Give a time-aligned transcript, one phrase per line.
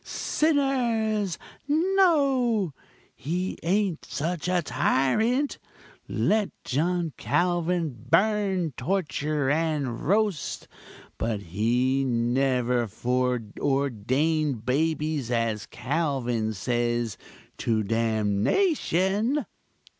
[0.03, 2.73] _sinners, no!!
[3.15, 5.59] He ain't such a tyrant!
[6.07, 10.67] Let John Calvin burn, torture and roast,
[11.19, 17.15] but He never foreordained babies, as Calvin says,
[17.59, 19.45] to damnation!